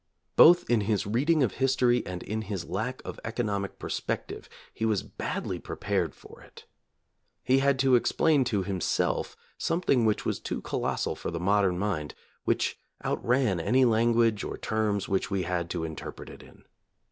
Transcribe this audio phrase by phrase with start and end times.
[0.35, 5.03] Both in his reading of history and in his lack of economic perspective he was
[5.03, 6.65] badly prepared for it.
[7.43, 12.15] He had to explain to himself something which was too colossal for the modern mind,
[12.45, 16.63] which outran any language or terms which we had to interpret it in.